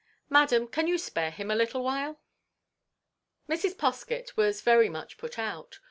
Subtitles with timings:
[0.31, 2.19] "Madam, can you spare him a little while?"
[3.47, 3.77] Mrs.
[3.77, 5.77] Poskett was much put out.